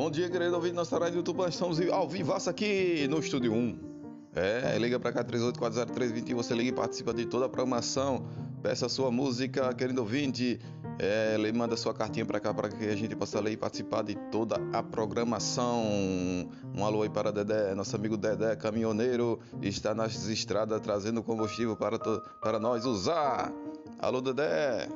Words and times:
Bom 0.00 0.10
dia, 0.10 0.30
querido 0.30 0.54
ouvinte 0.54 0.74
nossa 0.74 0.98
rádio 0.98 1.18
YouTube. 1.18 1.46
Estamos 1.46 1.78
ao 1.90 2.08
vivaço 2.08 2.48
aqui 2.48 3.06
no 3.06 3.18
Estúdio 3.18 3.52
1. 3.52 3.78
É, 4.34 4.78
liga 4.78 4.98
para 4.98 5.12
cá 5.12 5.22
38403121, 5.22 6.34
você 6.36 6.54
liga 6.54 6.70
e 6.70 6.72
participa 6.72 7.12
de 7.12 7.26
toda 7.26 7.44
a 7.44 7.48
programação. 7.50 8.24
Peça 8.62 8.88
sua 8.88 9.10
música, 9.10 9.74
querido 9.74 10.00
ouvinte. 10.00 10.58
É, 10.98 11.34
ele 11.34 11.52
manda 11.52 11.76
sua 11.76 11.92
cartinha 11.92 12.24
para 12.24 12.40
cá 12.40 12.54
para 12.54 12.70
que 12.70 12.86
a 12.86 12.96
gente 12.96 13.14
possa 13.14 13.40
ler 13.40 13.52
e 13.52 13.56
participar 13.58 14.02
de 14.02 14.14
toda 14.32 14.56
a 14.72 14.82
programação. 14.82 15.84
Um 16.74 16.82
alô 16.82 17.02
aí 17.02 17.10
para 17.10 17.30
Dedé, 17.30 17.74
nosso 17.74 17.94
amigo 17.94 18.16
Dedé, 18.16 18.56
caminhoneiro, 18.56 19.38
está 19.60 19.94
nas 19.94 20.26
estradas 20.28 20.80
trazendo 20.80 21.22
combustível 21.22 21.76
para, 21.76 21.98
para 22.40 22.58
nós 22.58 22.86
usar. 22.86 23.52
Alô, 23.98 24.22
Dedé. 24.22 24.88